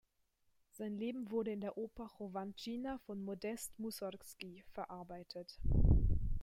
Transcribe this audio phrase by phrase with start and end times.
[0.71, 5.59] Sein Leben wurde in der Oper "Chowanschtschina" von Modest Mussorgski verarbeitet.